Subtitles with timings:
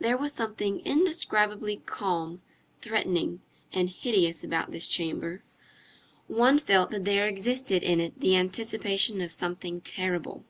[0.00, 2.42] There was something indescribably calm,
[2.80, 3.42] threatening,
[3.72, 5.44] and hideous about this chamber.
[6.26, 10.44] One felt that there existed in it the anticipation of something terrible.